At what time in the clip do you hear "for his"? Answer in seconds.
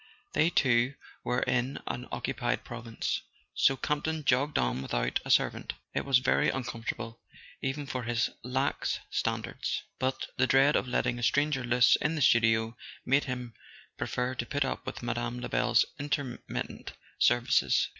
7.85-8.31